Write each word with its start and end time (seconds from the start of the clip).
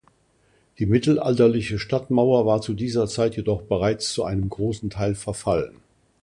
Die 0.79 0.87
mittelalterliche 0.87 1.77
Stadtmauer 1.77 2.47
war 2.47 2.59
zu 2.59 2.73
dieser 2.73 3.05
Zeit 3.07 3.35
jedoch 3.37 3.61
bereits 3.61 4.11
zu 4.11 4.23
einem 4.23 4.49
großen 4.49 4.89
Teil 4.89 5.13
verfallen. 5.13 5.75